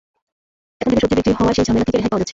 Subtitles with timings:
[0.81, 2.29] এখন খেতে সবজি বিক্রি হওয়ায় সেই ঝামেলা থেকে রেহাই পাওয়া যাচ্ছে।